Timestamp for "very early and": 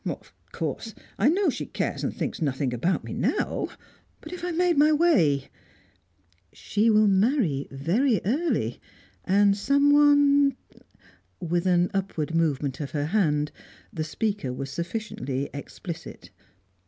7.69-9.55